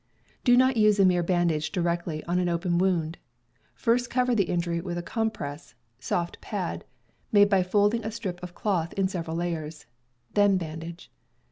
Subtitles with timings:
[0.43, 3.19] Do not use a mere bandage directly on an open wound.
[3.75, 6.85] First, cover the injury with a compress (soft pad,
[7.31, 9.85] made by folding a strip of cloth in several layers);
[10.33, 11.11] then bandage.